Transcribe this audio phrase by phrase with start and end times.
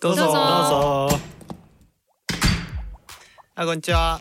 [0.00, 0.22] どうぞ。
[0.22, 0.32] どうぞ。
[0.32, 1.18] どうぞ
[3.54, 4.18] あこんにちは。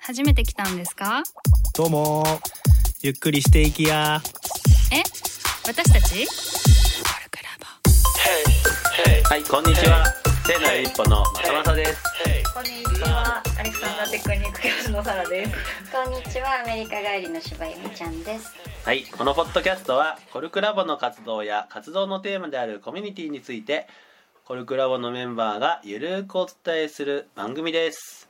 [0.00, 1.22] 初めて来たんですか？
[1.74, 2.22] どうも。
[3.00, 4.20] ゆっくりしていきや。
[4.92, 5.02] え？
[5.66, 6.26] 私たち？
[9.24, 10.04] はい、こんにちは。
[10.46, 12.02] 聖なる一歩のまさまさです。
[12.52, 15.52] こんにちは、アレクサンダーテクニック教師のサラです。
[15.90, 16.60] こんにちは。
[16.62, 18.52] アメリカ帰りの柴由美ちゃんです
[18.84, 23.86] はい、このポッドキャストはコルクラボの活動や活動のテーマであるコミュニティについて
[24.44, 28.28] コルクラボのメンバーがゆるーくお伝えする番組です。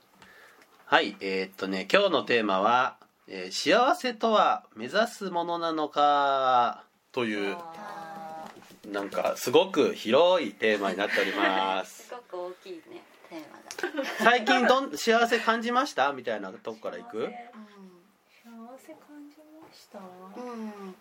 [0.84, 2.96] はい、えーっとね、今日のテーマは、
[3.26, 7.56] えー幸せとは目指すものなのかという
[8.92, 12.08] なんかすごく広いテーマになっております。
[12.08, 12.10] す。
[12.10, 16.12] ごく大きいねテーマだ最近どん幸せ感じました？
[16.12, 17.30] みたいなとこからいく？
[19.72, 19.98] した。
[19.98, 20.94] うん、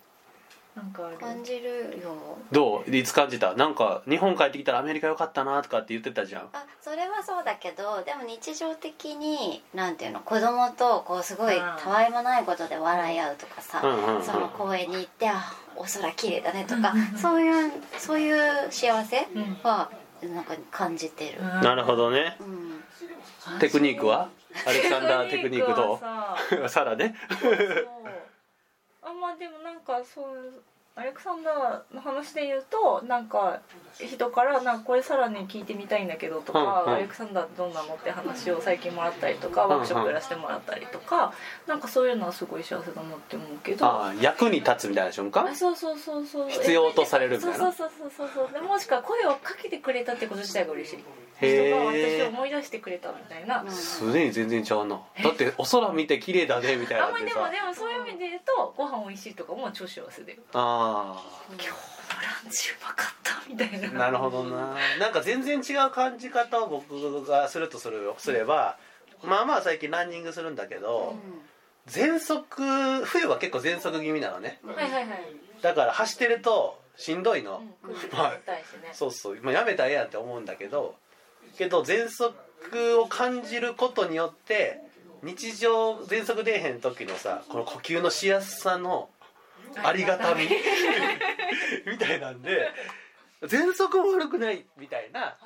[0.76, 1.18] なんかある？
[1.18, 2.16] 感じるよ。
[2.52, 2.96] どう？
[2.96, 3.54] いつ感じた？
[3.56, 6.50] なんか日本帰ってきたらアメリカ良かったなとかって言ってたじゃん。
[6.54, 10.20] あそれはそうだけどでも日常的になんていうの？
[10.22, 14.24] 子供とこうすごいたわいもないことで笑い合うとかさ、うんうんうん。
[14.24, 15.42] その公園に行ってあ
[15.76, 19.58] お空綺麗だねとか、そういうそういう幸せうん。
[19.64, 19.90] は
[20.22, 22.38] なんか感じてる、なるほどね。
[22.40, 23.60] うん。
[23.60, 24.30] テクニックは？
[24.68, 26.36] アレクサンダーテクニックどさ。
[26.64, 27.16] う サラね。
[27.42, 27.54] そう
[29.38, 30.26] でもなんかそう
[30.94, 33.62] アレクサンダーの話で言うとなんか
[33.98, 36.98] 人からなんかこれさらに聞いてみたいんだけどとか、うんうん。
[36.98, 41.34] アレクサンダーってどんなのって話を最近もらったりとか、ワークショップやらせてもらったりとか
[41.66, 43.88] なんかそういうのはすごい幸せだなって思うけど。
[44.20, 45.48] 役に立つみたいな瞬間？
[45.48, 46.50] あそうそうそうそう。
[46.50, 47.58] 必要とされるみたいな？
[47.58, 48.54] そうそうそうそうそう。
[48.54, 50.98] でもしくは声をかけてくれたってこと自体が嬉しい。
[50.98, 51.00] へ
[51.42, 55.02] 人がー私を思い出してくれたみたいな、すでに全然ちゃうな。
[55.24, 61.76] だってお空見て綺麗だねみたいなあんまりでもでもそういう意味で言うとご飯美味しいとかも超幸せであ今日の
[62.22, 64.06] ランチうまかったみたいな。
[64.06, 64.76] あなるほどな。
[65.00, 68.78] なんか全然違う感じ方を僕がするとするすれば。
[69.24, 71.16] まあまあ最近ランニングするんだけど
[71.88, 74.60] 喘息冬は結構喘息気味なのね。
[74.66, 75.26] はいはいはい。
[75.62, 78.90] だから走ってるとしんどいの、うんまあ冷たいしね。
[78.94, 80.96] そうそう、まあ、やめたらええやんって思うんだけど
[81.58, 84.80] けど喘息を感じることによって
[85.24, 89.10] 日常喘息出えへん時のさこの呼吸のしやすさの
[89.84, 90.48] ありがたみ。
[91.86, 92.72] みたいなんで
[93.42, 95.38] 喘息も悪くないみたいな。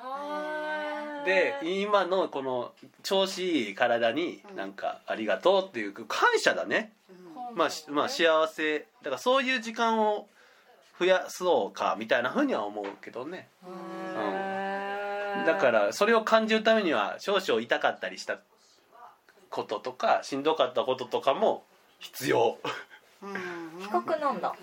[1.24, 6.92] で今のこの調子いい体になんかありがとうっていう感謝だね、
[7.54, 8.86] まあ、しまあ幸せ。
[9.02, 10.28] だからそういう時間を
[10.98, 13.48] 増やそうかみたいなふうには思うけどね。
[13.64, 13.95] へー
[15.44, 18.38] だからそれを感じるためには少々痛かったりした
[19.50, 21.64] こととかしんどかったこととかも
[21.98, 22.58] 必要。
[23.22, 23.26] 比
[23.86, 24.54] 較なんだ。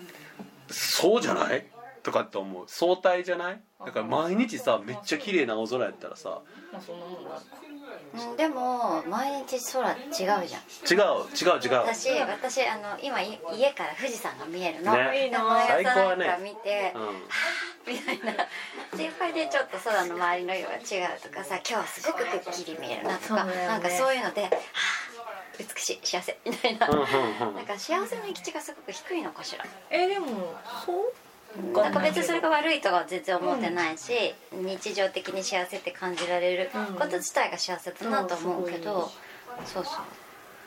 [0.70, 1.66] そうじゃない？
[2.04, 2.64] とかって思う。
[2.68, 3.60] 相対じゃない？
[3.84, 6.42] だから毎日さめっちゃ綺麗な青空やったらさ。
[6.72, 7.30] まあそんなもんだ。
[7.30, 10.40] うんでも毎日空違うじゃん。
[10.40, 11.74] 違う違う違う。
[11.80, 15.24] 私私あの今い家から富士山が見えるの、ね。
[15.24, 18.46] いいなで毎朝なんか見て、うみたいな。
[18.96, 23.66] 心配でちょっと空の周りの色が違うとかさ今日はすごくくっきり見えるなとか、ね。
[23.66, 24.52] なんかそういうので、はあ、
[25.58, 27.54] 美しい幸せみたいな、んうんうんうん。
[27.56, 29.64] なんか幸せの域地がすごく低いのかしら。
[29.90, 30.54] えでも
[30.86, 31.12] そう？
[31.72, 39.10] なんか別にそれが悪いとは全然思ってないし、日常的に幸せって感じられること自体が幸せだなと思うけど、
[39.64, 39.94] そうそう。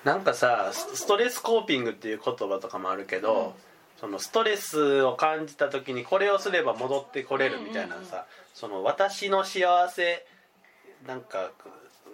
[0.06, 3.56] なんかさスストレスコーピングっていう言葉とかもあるけど、
[4.00, 10.26] そのストレスを感じた時にこれをすれば戻ってこれるみたいなさ、その私の幸せ
[11.06, 11.52] なんか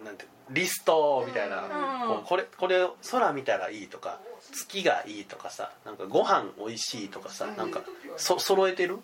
[0.04, 2.08] なんてリストみたいな、うん。
[2.08, 4.20] こうこれこれ空見たらいいとか
[4.52, 7.82] 月がいいとかさなんかご飯美味しいとかさ、なんか
[8.18, 9.00] そ揃えてる？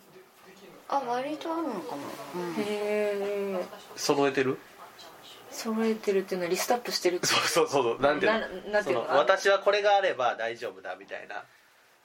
[0.89, 2.01] あ割とあるのかも、
[2.35, 2.53] うん。
[2.53, 4.57] へえ揃えてる？
[5.51, 8.39] 揃えてるっていうのはリストアップしてるそう そうそうなんていうの？
[8.39, 9.07] ななんていうの？
[9.17, 11.35] 私はこれがあれば大丈夫だみたいな。
[11.35, 11.45] は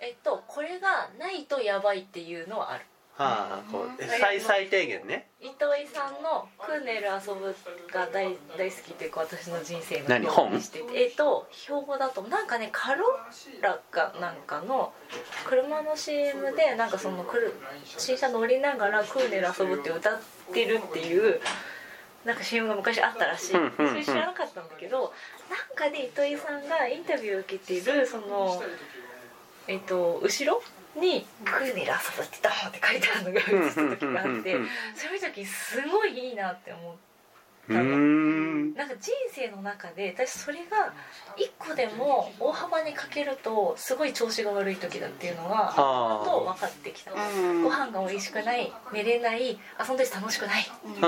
[0.01, 2.84] えっとこれがないとやばいっていうのはある
[3.17, 5.29] あこうえ最最低限ね。
[5.41, 7.55] 糸井さんの「クーネル遊ぶ」
[7.93, 10.53] が大大好きっていうか私の人生の本？
[10.53, 11.05] にしてて。
[11.05, 14.93] えっと標語だとなんかねカローラかなんかの
[15.45, 20.21] 車の CM でなんかその来る新車乗りながら「クーネル遊ぶ」って歌っ
[20.53, 21.41] てるっていう
[22.25, 23.89] なんか CM が昔あったらしい、うんうんうん。
[23.91, 25.13] それ知らなかったんだけど
[25.49, 28.60] なんかで糸井さんがインタビューを受けているその
[29.69, 30.60] えっと後ろ
[30.97, 34.57] に「クーネル遊ぶ」ってドーンって書いてあるのが 映った時があって
[34.95, 36.99] そういう時すごいいいなって思っうーん
[37.69, 40.93] なんか人生の中で私それが
[41.37, 46.22] 一個でも大幅にかけるとすごい調子が悪い時だっていうのがあ。
[46.22, 47.13] ーと分かってきた。
[47.13, 47.63] うん。
[47.63, 50.63] ご飯が美味しくない寝れない遊んでて楽しくない。
[50.63, 51.01] っていう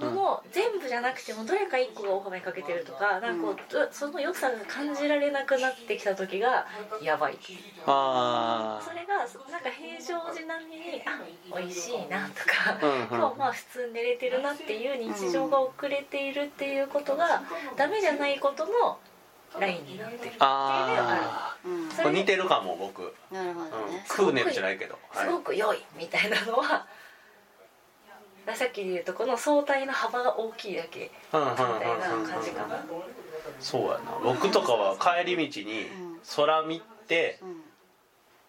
[0.00, 6.66] のの全部じゃなくてもどれか一個が大幅にかけてるとかなんかこうどその良さが感じられなくなってきた時が
[7.02, 7.38] やばい。
[7.86, 8.80] あ。
[8.84, 9.16] それが
[9.50, 11.20] なんか平常時並みにあ
[11.56, 12.78] 美味しいなとか
[13.10, 17.42] 今日まあ普通に寝れてるなっていう日常が遅れているっていうことが
[17.76, 18.98] ダメじゃないことの
[19.58, 24.04] ラインになってるっていうのがあ似てるかも僕、うん、なるほどね。
[24.08, 26.86] クーネルじゃないけど、るすごく良いみたいなのは
[28.54, 32.84] さっきで言うとこの相対の幅が大きいだけみうんうんうんうんたいな感じかな
[33.60, 34.00] そうやな。
[34.22, 35.86] 僕とかは帰り道に
[36.36, 37.60] 空見て、うん。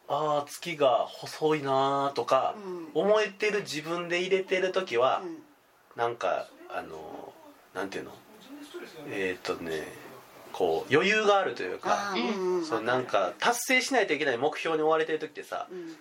[0.08, 2.56] ああ月が細いなーとか、
[2.94, 5.38] う思えてる自分で入れてる時は、うん
[5.96, 7.34] なんかあの
[7.74, 8.12] なんていうの？
[9.10, 9.84] えーっとね
[10.52, 15.96] こう余裕があるというかうんうんそうなんか達成しないといけない目標に追われてる時ってさうん。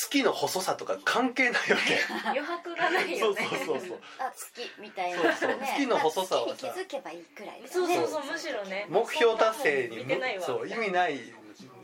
[0.00, 1.98] 月の細さとか関係ないわけ。
[2.30, 3.48] 余白がないそうよね。
[3.66, 5.60] そうそうそうあ月みたいなそうそう。
[5.60, 6.68] 月の細さはさ。
[6.72, 8.08] 気づけばいいくらいだよそうねそう。
[8.08, 8.86] そうむしろね。
[8.88, 10.06] 目標達成に
[10.40, 11.18] そう意味ない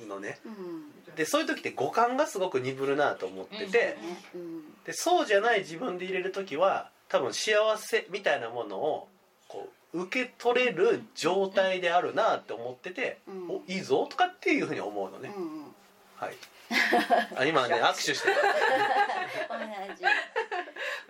[0.06, 0.38] のね。
[0.44, 1.14] うん。
[1.16, 3.96] でそういう時って五感がすごく鈍るなと思ってて、ね
[4.36, 4.82] うん。
[4.84, 9.08] でそうじゃない自分で入れる時は多分幸せみたいなものを
[9.46, 13.50] こう受け取れる状態であるなって思ってて、うん。
[13.50, 15.74] おいいぞとかっていうふうに思うのね、うんうん。
[16.16, 16.34] はい。
[17.38, 18.34] あ今ね握手してる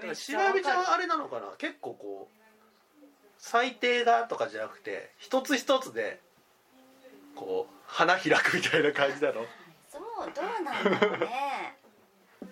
[0.03, 1.47] 同じしなみちゃんはあれなのかな？
[1.57, 2.37] 結構こう
[3.39, 6.21] 最低がとかじゃなくて一つ一つで
[7.35, 9.47] こう花開くみたいな感じだろ
[9.91, 10.03] そう
[10.35, 11.77] どうなんだろうね、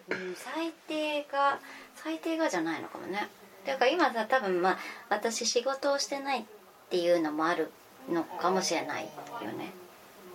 [0.08, 1.60] うん、最低が
[1.96, 3.28] 最低がじゃないのかもね
[3.66, 4.78] だから今さ多分まあ
[5.08, 6.44] 私仕事をしてないっ
[6.90, 7.70] ていうのもある
[8.10, 9.08] のかもしれないよ
[9.52, 9.72] ね。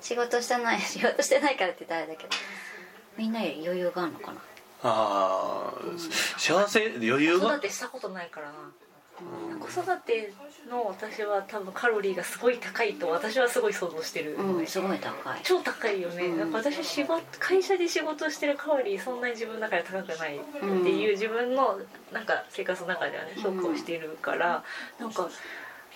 [0.02, 2.30] 仕事してない仕事してないからって言ったらあれだけど
[3.18, 4.40] みんなより余裕があるのかな？
[4.84, 5.74] ああ
[6.38, 8.54] 幸せ余裕子が育てしたことないからな
[9.60, 10.32] 子育て
[10.70, 14.36] の私は多分カロリーがすごい高いと私はすごい想像してる。
[14.36, 15.40] うんすごい高い。
[15.44, 16.40] 超高いよね、うん。
[16.40, 20.40] なんか私仕事会社で仕事してるカロリーそんなに自分の中で高くないっ
[20.84, 21.80] ていう自分の
[22.12, 24.64] なんか生活の中ではね評価をしているから、
[25.00, 25.30] なんか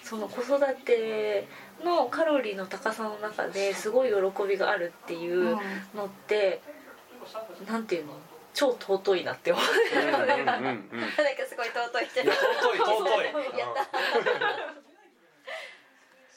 [0.04, 1.48] その子育て
[1.86, 4.16] のカロリーの高さの中ですごい喜
[4.48, 5.58] びがあるっていう
[5.96, 6.62] のって、
[7.68, 8.14] なんていうの？
[8.54, 9.64] 超尊いなって思う
[9.98, 10.26] うんうんうんうん。
[10.26, 10.82] なんか
[11.48, 11.68] すごい。
[11.70, 12.06] 尊い。
[12.08, 12.28] 人い。
[12.28, 12.78] や尊い。
[12.78, 13.60] 尊い。
[13.60, 13.84] やった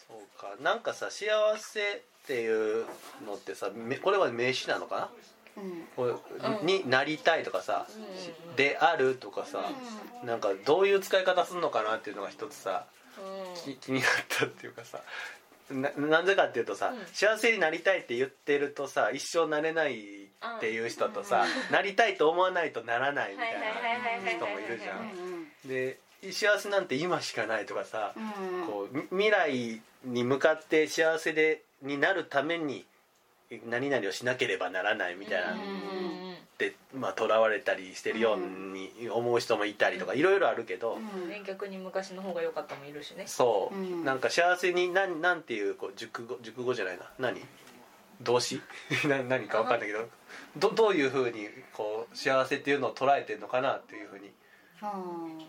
[0.09, 1.27] そうかなんかさ幸
[1.59, 2.81] せってい。
[2.83, 2.87] う
[3.27, 5.09] のってさめこれは名詞なのかな
[5.57, 7.43] うんになりたい。
[7.45, 9.65] とかさ、うんであるとかさ、
[10.25, 10.95] なんかどうい。
[10.95, 11.25] う使い。
[11.25, 12.13] 方するのかなってい。
[12.13, 12.87] うのが一つさ
[13.19, 14.71] うんき気になったってい。
[14.71, 15.01] うかさ
[15.71, 16.63] ななんでかってい。
[16.63, 18.01] うとさ、うん幸せになりたい。
[18.01, 25.69] って言ってるとさ一生なれないっていう人とさ、なりたいと思わないとならないみたいな人もいるじゃん。
[25.69, 25.99] で
[26.33, 32.85] 幸せなんて今しかないとかさ、うんこうみ未来に向かって幸せでになるために
[33.69, 35.53] 何々をしなければならないみたいな。
[35.53, 41.29] うんでまあとらわれたりしてるように思う人もいたりとかいろいろあるけど、うん。
[41.29, 43.25] ね逆に昔の方が良かったもいるしね。
[43.27, 44.05] そう、うん。
[44.05, 47.11] なんか幸せになんなんていうこう熟語熟語じゃないな。
[47.19, 47.41] 何？
[48.25, 48.61] 動詞？
[49.09, 50.09] な何か分かんないけど。
[50.57, 54.33] どどういうふうにこう幸せっていうのを捉えてるのかなっていうふうに。
[54.83, 55.41] うん。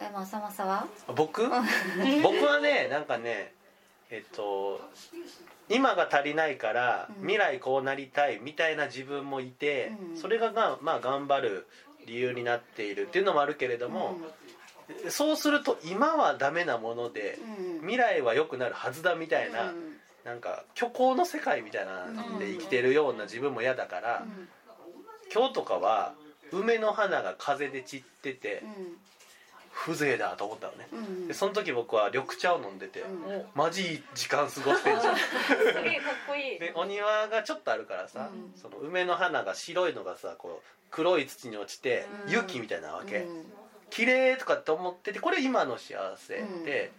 [0.00, 1.48] えまさまさは僕
[2.22, 3.54] 僕はねなんかね
[4.10, 4.80] えっと
[5.68, 7.16] 今が足りないからうん。
[7.22, 10.16] 未来こうなりたいみたいな自分もいて、うん。
[10.16, 11.66] それがが、まあ、頑張る
[12.06, 14.18] 理由になっているっていうのもあるけれども、
[15.08, 17.80] そうすると今はダメなもので、うん。
[17.80, 19.89] 未来は良くなるはずだみたいな、うん
[20.30, 24.24] なんか虚構の世界みたいなので生きてるような自分も嫌だから、
[25.34, 26.14] 今日とかは
[26.52, 28.62] 梅の花が風で散ってて
[29.72, 33.36] 風情だと思ったのね、うんでその時僕は緑茶を飲んでて、うん。
[33.38, 33.46] お。
[33.56, 35.16] マジいい時間過ごしてんじゃん。
[35.18, 35.24] す
[35.82, 36.58] げえかっこいい。
[36.60, 38.60] でお庭がちょっとあるからさ、うん。
[38.60, 42.32] その梅の花が白いのがさこう黒い土に落ちて、うん。
[42.32, 43.52] 雪みたいなわけ、うん。
[43.90, 46.92] 綺麗とかって思っててこれ今の幸せで、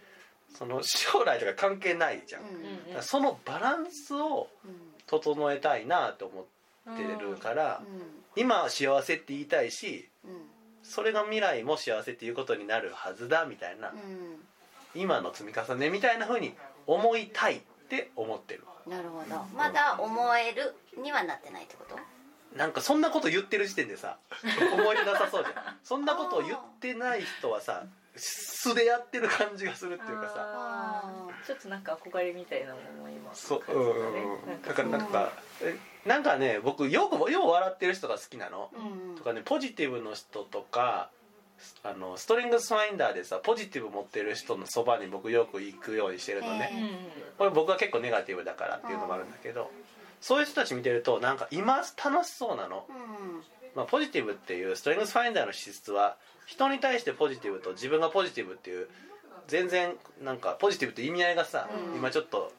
[0.54, 3.02] その将来とか関係ないじゃん、うん。
[3.02, 4.48] そのバランスを
[5.06, 6.46] 整えたいなと思
[6.92, 7.82] ってるから、
[8.36, 10.08] 今は幸せって言いたいし
[10.82, 13.92] それが未来も幸せっていうことになるはずだみたいな、
[14.94, 16.54] 今の積み重ねみたいな風に
[16.86, 18.64] 思いたいって思ってる。
[18.88, 19.36] なるほど。
[19.56, 21.96] まだ思えるにはなってないってこと？
[22.56, 24.18] なんかそんなこと言ってる時点でさ
[24.74, 25.76] 思えてなさそうじゃん。
[25.84, 27.84] そんなことを言ってない人はさ
[28.16, 31.04] 素でやってる感じがするっていうかさ。
[31.46, 33.72] ちょっとなんか憧れみたいなものも今そう。
[33.72, 35.76] うんだからなんかえ
[36.06, 41.10] なんかね僕よくよく笑ってる人が好きなの、うんとかねポジティブの人とか
[41.84, 49.70] あのストリングスファインダーでさポジティブ持ってる人のそばに僕よく行くようにしてるのね、うんこれ僕は結構ネガティブだからっていうのもあるんだけど
[50.20, 53.42] そういう人たち見てるとなんか今楽しそうなの、うん
[53.74, 58.88] まあ、ポジティブっていうストリングスファインダーの資質は人に対してポジティブと自分がポジティブっていう
[59.48, 61.96] 全然なんかポジティブって意味合いがさ、うん。
[61.96, 62.52] 今ちょっと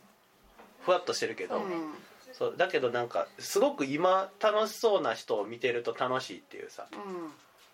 [0.81, 1.93] ふわっとしてるけど、うん。
[2.33, 7.31] そうだけどなんかすごく今楽しそうな人を見てると楽しいっていうさうん。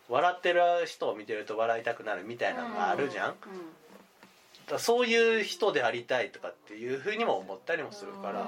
[0.10, 3.36] 笑ってる人を見てると笑いたくなるみたいなのがあるじゃん、
[4.67, 8.48] だそういう人でありたいとかっていうふうにも思ったりもするから、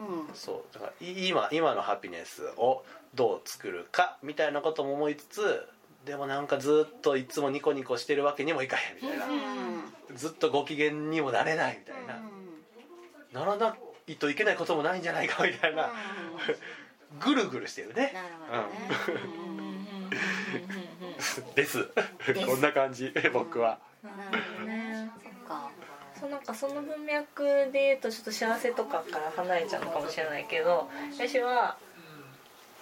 [0.00, 0.34] うん。
[0.34, 0.74] そう。
[0.74, 2.82] だからい今今のハピネスを
[3.14, 5.68] どう作るかみたいなことも思いつつ
[6.04, 9.26] でもなんかずっといつもニコニコしてるわけにもいかへんみたいな、
[10.16, 12.06] ずっとご機嫌にもなれないみたい
[13.34, 13.76] な、ならな
[14.06, 15.92] いといけないこともないんじゃないかみたいな、
[17.20, 18.14] ぐるぐるしてるね。
[21.54, 21.90] です。
[22.46, 24.79] こんな感じ僕は、なるほどね
[26.20, 31.76] そうなんかその文脈で言うとちょっと幸せとかから離れちゃうのかもしれないけど私は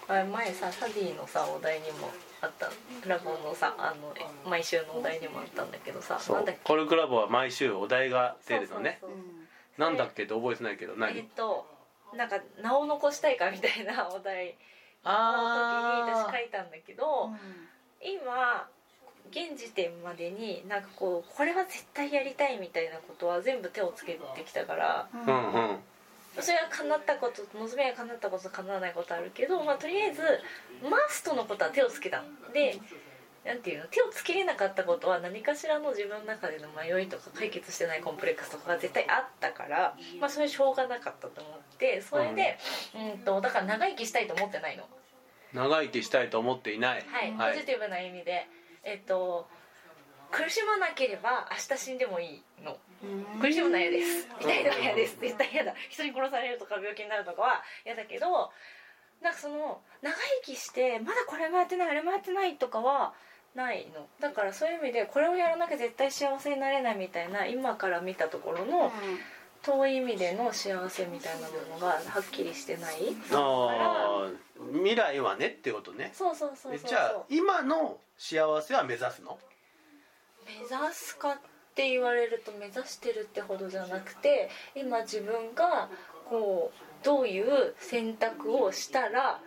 [0.08, 2.70] 前さサディのさお題にもあった
[3.06, 4.14] ラボのさあの
[4.48, 6.60] 毎週のお題にもあったんだけどさそなんだっけ？
[6.62, 8.98] うコルクラボは毎週お題が出るのね。
[9.00, 11.66] そうそうそうなんだっけって覚えてないけどえっ何と
[12.14, 14.56] なんか名を残したいかみたいなお題
[15.04, 15.12] の
[16.04, 17.30] 時に私書いたんだけど、
[18.02, 18.66] 今
[19.30, 25.76] 現時点までになんかこうこれは絶対やりたいみたいなことは全部手をつけてきたからうんうん。
[26.40, 30.22] それは叶ったこと望みは叶ったこと叶わないことあるけど、まあ、とりあえず
[30.88, 32.22] マストのことは手をつけた。
[32.22, 32.78] ので
[33.44, 33.86] なんていうの？
[33.86, 42.58] 手をつけれなかったことは何かしらの自分の中での迷いとか解決してないコンプレックスとかが絶対あったから、まあ、それしょうがなかったと思ってそれで、
[42.94, 44.84] うん、とだから長生きしたいと思ってないの。
[45.54, 47.04] 長生きしたいと思っていない。
[47.08, 47.54] はい、はい。
[47.54, 48.46] ポジティブな意味で
[48.84, 49.48] えっと
[50.30, 52.76] 苦しまなければ明日死んでもいいの。
[53.40, 54.28] 苦しむのは嫌です。
[54.40, 55.18] 痛いのは嫌です。
[55.20, 55.74] 絶対嫌だ。
[55.88, 58.50] 人に殺されるとか病気になるとかは嫌だけど
[59.22, 63.14] なんかその長生きしてまだこれもやってないあれもやってないとかは
[63.54, 64.06] ないの。
[64.20, 68.92] だからそういう意味でこれをやらなきゃ絶対幸せになれないみたいな今から見たところの
[69.62, 72.94] 遠い意味での幸せみたいなものがはっきりしてない
[73.32, 74.36] あー。
[74.72, 76.10] 未来はねってことね。
[76.14, 76.74] そうそうそうそう。
[76.74, 79.38] えじゃあ今の幸せは目指すの？
[80.46, 81.38] 目指すかっ
[81.74, 85.88] て言われると目指してるってほどじゃなくて今自分が
[86.28, 89.40] こうどういう選択をしたら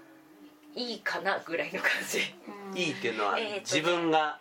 [0.76, 2.20] いいかなぐらいの感じ。
[2.80, 3.62] いいっていうのはえーとね。
[3.62, 4.40] 自分が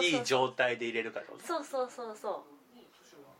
[0.00, 1.38] いい状態で入れるかと？
[1.44, 2.55] そうそうそうそう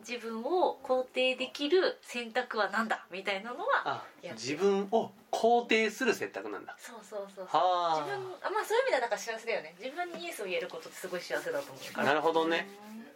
[0.08, 3.04] 自分を肯定できる選択は何だ？
[3.10, 6.76] みたいなのは自分を肯定する選択なんだ。
[6.78, 9.74] そうそうそうは自分あまあそういう意味ではだから幸せだよね。
[9.78, 12.04] 自分にイエスを言えることってすごい幸せだと思うから。
[12.04, 12.68] あなるほどね。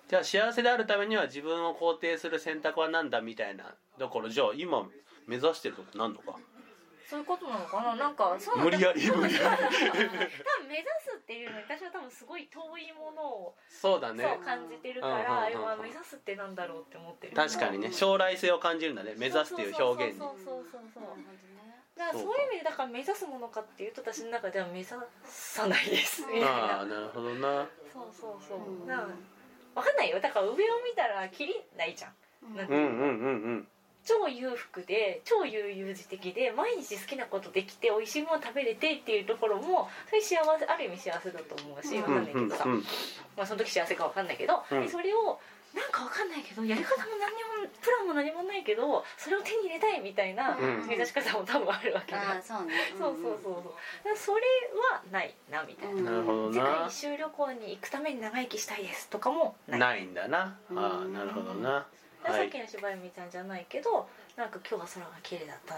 [0.08, 3.20] じゃあ幸せであるためには自分を肯定する選択は何だ？
[3.20, 4.84] みたいなだからじゃあ今
[5.28, 6.36] 目指してること何のか？
[7.10, 7.96] そういうことなのかな？
[7.96, 9.40] なんかそう無理やり多分無理や。
[9.50, 14.22] り多分目指すっていうのに私は多分すごい遠いものをそうだね。
[14.22, 15.52] そう感じてるから、うんうんうんうん。
[15.52, 17.34] 今目指すってなんだろうって思ってる。
[17.34, 17.92] 確かにね。
[17.92, 19.14] 将来性を感じるんだね。
[19.16, 20.20] 目指すっていう表現に。
[20.20, 21.02] そうそうそうそうそう
[21.98, 24.90] だからそういう意味でだから目指すものかっていうと私の中では目指
[25.24, 26.22] さないです。
[26.22, 27.66] みたいなああなるほどな。
[27.92, 28.88] そうそうそう。
[28.88, 29.08] だから
[29.74, 30.20] 分かんないよ。
[30.20, 32.14] だから上を見たらキリないじゃん。
[32.42, 32.76] うんうんうんう
[33.56, 33.68] ん
[34.04, 42.84] 超裕福で超悠々自適で毎日好きなことできて美味しいもの食べれてっていうところもそれ幸せある意味幸せだと思うし分かんないけどさ、うんうん。
[43.36, 44.82] まあ、その時幸せか分かんないけど、うん。
[44.82, 45.38] でそれを
[45.74, 52.74] なんか分かんないけどやり方も何にもプランも何もないけどそれを手に入れたいみたいなうん目指し方も多分あるわけだ、ああそうね。
[52.98, 53.72] そうそうそうそ
[54.10, 54.16] う。
[54.16, 54.40] それ
[54.92, 56.04] はないなみたいな、うん。
[56.04, 59.80] なるほど世界な一周旅行に行くために長生きしたいですとかもない。
[59.80, 60.58] ないんだな。
[60.74, 61.70] ああなるほどな。
[61.70, 65.76] はいでさっきの芝居みたいじゃないけどなんか今日は空が綺麗だった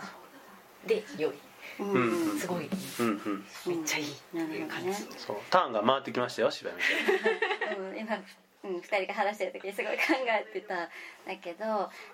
[0.87, 1.35] で良い。
[1.79, 1.91] うん。
[1.91, 2.69] うんうんすごい。
[3.01, 3.45] うんうん。
[3.67, 4.07] めっちゃいい。
[4.35, 4.95] なるほどね。
[5.17, 5.37] そう。
[5.51, 7.99] ターンが回ってきましたよ芝居みたいうん。
[7.99, 8.17] 今、
[8.65, 10.89] うん、2人が話してる時にすごい考えてたん
[11.27, 11.65] だけど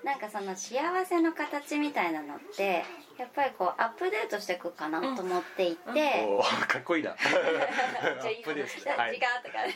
[0.03, 2.85] なんかその幸せの形みたいなのって
[3.19, 7.15] やっぱりこうアップデートしていくかなと思っていて、うんおーかっこいいな。
[7.17, 8.43] ちゃいい話。
[8.43, 9.15] アップデートじゃあはい。
[9.15, 9.75] 時間とかね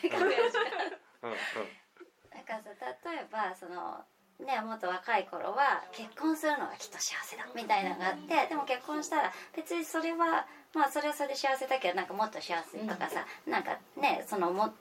[1.23, 1.37] うんうん。
[2.33, 4.05] なんかさ例えばその
[4.41, 14.73] ねもっと若い頃は結婚するのがきっと幸せだみたいなのがあってでも結婚したら別にそれはまあそれはそれで幸せだけどなんかもっと幸せとかさ、なんかねそのも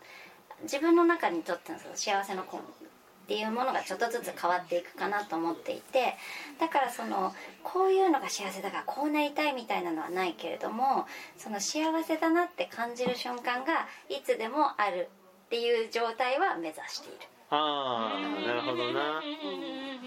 [0.64, 6.16] 自分の中にとってのその幸せの根っていうものがちょっとずつ変わっていくかなと思っていて
[6.60, 11.06] だからそのこういうのが幸せだからこうなりたいみたいなのはないけれども
[11.38, 15.08] その幸せだなって感じる瞬間がいつでもある
[15.46, 17.31] っていう状態は目指している。
[17.52, 19.22] ああなるほどな。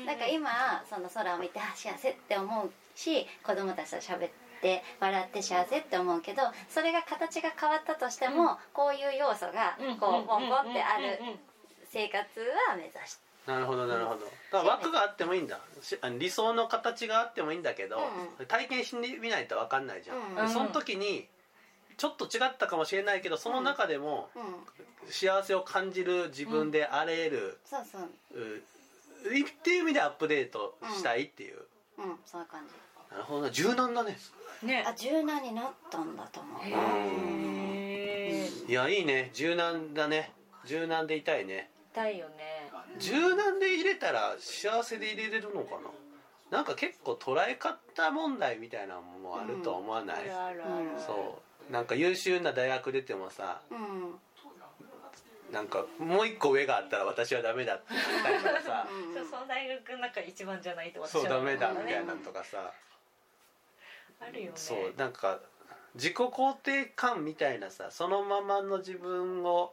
[0.07, 0.51] だから今
[0.89, 4.31] その空を見てあ幸せって思うし子供たちと喋っ
[4.63, 11.21] て笑って幸せって思うけどそれが形が変わったとしても、こういう要素がこうポンポンってある
[11.91, 12.19] 生活
[12.71, 13.25] は目指して。
[13.47, 14.21] なるほどなるほど。
[14.25, 15.61] だから枠があってもいいんだ。
[16.19, 17.99] 理想の形があってもいいんだけど、
[18.41, 20.47] う体験してみないと分かんないじゃん、うん。
[20.47, 21.27] でその時に
[21.97, 24.43] ちょっと違ったかもしれないけどその中でもうん。
[25.11, 28.03] 幸せを感じる自分であれる、そうそう。
[28.03, 31.59] うっていう意味でアップデートしたいっていう、
[31.99, 32.19] うん。
[32.25, 32.73] そういう感じ。
[33.11, 34.17] なるほどな柔軟だね。
[34.63, 34.85] ね。
[34.87, 36.63] あ柔軟になったんだと思う。
[36.63, 39.31] なへえいやいいね。
[39.35, 40.33] 柔軟だね。
[40.65, 41.71] 柔軟でいたいね。
[41.93, 42.71] 痛いよね。
[42.99, 45.91] 柔軟で入れたら幸せで入れれるのかな。
[46.51, 50.87] なんか結構捉え方問題みたいなのもあるとは思わない、あるあるある。
[51.05, 54.15] そうなんか優秀な大学出てもさうん
[55.53, 62.73] なんかもう一個上があったら私はダメだって言ったりとかさそうその大学の中一番じゃないと私はそうダメだみたいなのとかさ。
[64.21, 64.53] あるよね。
[64.57, 65.39] そうなんか
[65.95, 69.73] 自己肯定感みたいなさそのままの自分を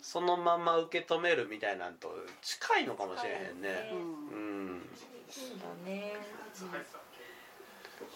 [0.00, 3.90] そのまま受け止めるみたいなんと近いのかもしれへんね。
[3.92, 4.88] うんうん。
[5.28, 6.16] そうだね。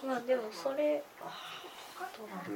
[0.07, 1.02] まあでもそれ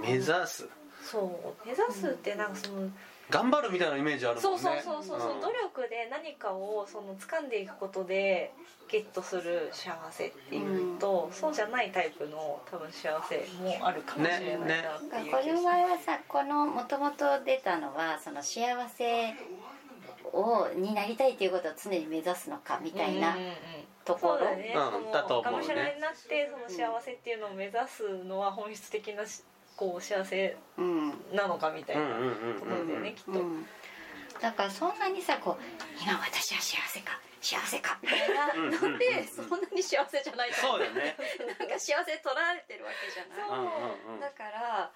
[0.01, 0.69] 目指す。
[1.03, 1.67] そう。
[1.67, 2.91] 目指すってなんかその、
[3.31, 4.59] 頑張るみたいなイメージあるもんね。
[4.61, 5.41] そうそうそうそう、ん。
[5.41, 8.53] 努力で何かをその掴んでいくことで
[8.89, 19.35] ゲットする幸せっていうと、そうじゃないタイプの多分幸せもあるかもしれないなっていうこれの場合はさこのもともと出たのはその幸せ
[20.33, 23.55] をになりたいっていうことを常に目指すのかみたいなうんうんうん
[24.07, 24.39] ところ？
[24.39, 25.59] そうだね、うんそのだと思うね。
[25.59, 29.43] がむしゃらになってその幸せっていうのを目指すのは本質的なし
[29.77, 31.09] こう幸せうん。
[31.35, 33.67] なのかみたいなところだよねきっと、うん。
[34.41, 38.55] だからそんなにさこう今私は幸せか幸せかみたいな。
[38.55, 41.17] のでそんなに幸せじゃないとそうだよね。
[41.59, 43.49] なんか幸せ取られてるわけじゃない。
[43.49, 44.21] うんうんうん。
[44.21, 44.91] だから、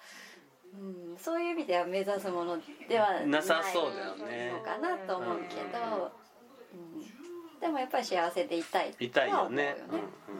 [0.73, 0.77] う
[1.13, 4.51] ん、そういう意味では目指すものではないなさそうだよね。
[4.51, 6.11] のかなと思うけど、
[6.73, 7.20] うん、
[7.61, 9.75] でもやっぱり幸せでいたいいたいよね。
[9.87, 10.37] とは思うん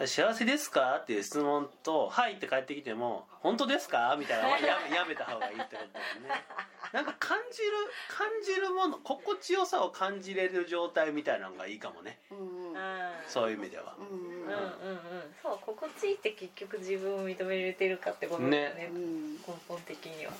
[0.00, 0.06] うん。
[0.08, 6.44] 幸せですかっていう質問と「はい」って返ってきても「本当ですか?」みたいなやめ やめた方がいいってことだよね。
[6.92, 7.70] なんか感じる
[8.08, 12.18] 感じるもの心地よさを感じれる状態みたいなのがいいかもね。
[12.30, 13.12] うんうん。
[13.28, 13.94] そういう意味では。
[13.98, 14.44] うんうん。
[14.44, 14.54] うんう
[14.94, 18.90] んそう心地いいって結局自分を認めれてるかってことだよね。
[18.92, 19.34] うん。
[19.36, 20.32] 根本的には。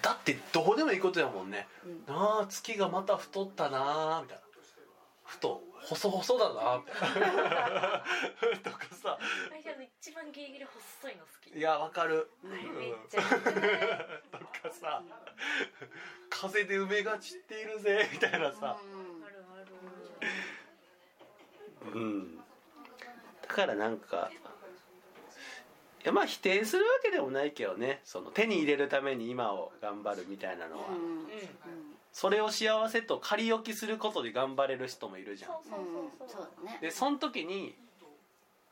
[0.00, 1.68] だってどこでもいいことやもんね。
[1.84, 2.04] うん。
[2.08, 4.42] ああ月がまた太ったなーみたいな
[5.32, 8.04] 太細細だなーみたいな
[8.62, 9.18] とかさ。
[9.50, 11.58] 私あの一番ギリギリ細いの好き。
[11.58, 12.30] いやわかる。
[13.10, 13.24] とか
[14.70, 15.02] さ。
[16.30, 19.60] 風で梅が散っているぜみたいなさ、あるあ
[21.84, 21.94] る。
[21.94, 22.42] うん、だ
[23.48, 24.30] からなんか
[26.04, 28.00] いやまあ否定するわけでもないけどね。
[28.04, 31.26] その手に入れるために今を頑張るみたいなのは、うんうん
[32.12, 35.50] それを幸せと仮置きすることで頑張れる人もいるじゃん。
[35.50, 35.86] そうそううん
[36.18, 36.28] そう。
[36.28, 36.78] そうだね。
[36.80, 37.74] でその時に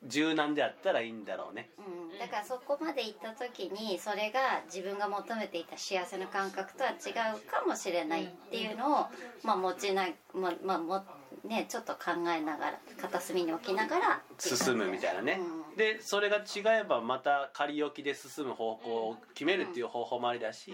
[0.03, 1.69] 柔軟であったらいいんだろうね。
[1.77, 9.05] うん、だからそこまで行った時にそれが自分が求めていた幸せの感覚とは違うかもしれないっていうのを、
[9.43, 11.03] まあ、持ちな、まあまあも
[11.43, 15.39] ね、ちょっと考えながら片隅に置きながら進むみたいなね、
[15.71, 15.77] うん。
[15.77, 20.73] でそれが違えばまた仮置きで進む方向を決めるっていう方法もありだし、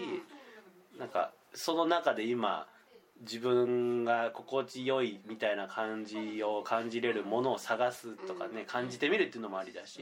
[0.98, 2.68] なんかその中で今
[3.20, 10.00] 自分が心地よいみたいな感じを感じれるものを探すとかね、感じてみるっていうのもありだし、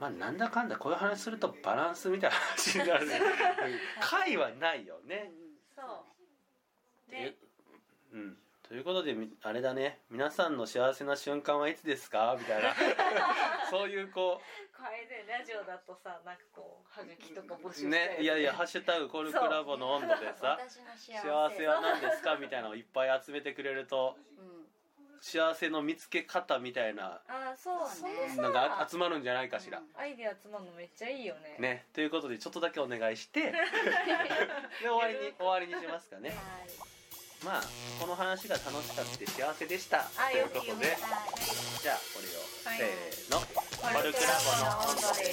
[0.00, 3.06] まあなんだかんだこういう話するとバランスみたいな話になる。
[4.02, 5.30] 解はないよね。
[5.76, 6.04] そ
[7.08, 7.12] う。
[7.12, 7.36] ね
[8.12, 8.36] うん、
[8.74, 10.00] ということでみあれだね。
[10.10, 12.34] 皆さんの幸せな瞬間はいつですか？
[12.36, 12.74] みたいな。
[13.70, 14.42] そういうこ
[14.76, 21.12] これでラジオだとさなんかこうはがきとか募集うねいやいや「ハッシュタグコルクラボの温度」でさ私の幸せ。
[21.20, 22.34] 幸せは何ですか？
[22.34, 24.68] みたいなのをいっぱい集めてくれるとうん。
[25.20, 28.34] 幸せの見つけ方みたいなああそうそね。
[28.36, 29.80] ののがさ集まるんじゃないかしら。
[29.94, 31.54] アイデア集まるのめっちゃいいよね。
[31.60, 33.56] ね、ということでちょっとだけお願いして で
[34.82, 36.30] 終わりに終わりにしますかね。
[36.30, 36.38] はい
[37.44, 37.62] まあ
[38.00, 40.08] この話が楽しかった幸せでした。
[40.16, 40.96] あということで。
[41.82, 42.78] じゃあこれを、はい。
[42.78, 43.38] せーの。
[43.38, 43.44] コ
[44.02, 44.88] ルクラボの。
[44.88, 45.23] 温度で